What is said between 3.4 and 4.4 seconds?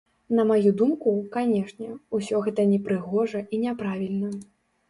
і няправільна.